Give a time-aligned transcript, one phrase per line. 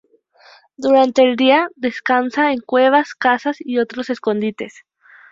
[0.77, 4.83] Durante el día descansan en cuevas, casas y otros escondites.